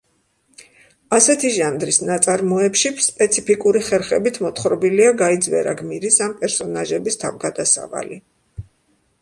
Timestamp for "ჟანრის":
1.57-1.99